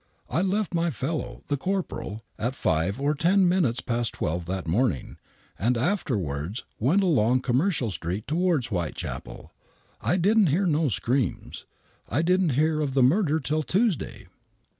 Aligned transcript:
I 0.31 0.41
left 0.41 0.73
my 0.73 0.89
fellow, 0.89 1.43
the 1.47 1.57
corporal, 1.57 2.23
at 2.39 2.55
five 2.55 2.99
or 2.99 3.13
ten 3.13 3.47
minutes 3.47 3.81
past 3.81 4.13
12 4.13 4.45
that 4.47 4.65
morning 4.65 5.17
and 5.59 5.77
afterwards 5.77 6.63
went 6.79 7.03
along 7.03 7.41
Commercial 7.41 7.91
Street 7.91 8.25
towards 8.25 8.69
Whitechapel. 8.69 9.53
I 10.01 10.17
didn't 10.17 10.47
hear 10.47 10.65
no 10.65 10.89
screams. 10.89 11.65
I 12.09 12.23
didn't 12.23 12.49
hear 12.57 12.81
of 12.81 12.95
the 12.95 13.03
murder 13.03 13.39
till 13.39 13.61
Tuesday." 13.61 14.25